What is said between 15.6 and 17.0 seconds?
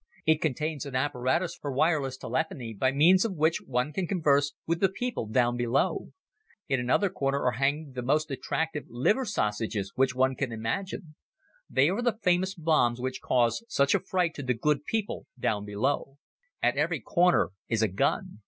below. At every